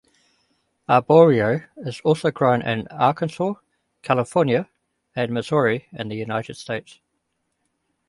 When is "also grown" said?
2.03-2.63